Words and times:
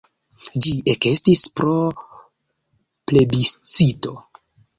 Ĝi 0.65 0.71
ekestis 0.93 1.41
pro 1.59 1.73
plebiscito. 3.13 4.17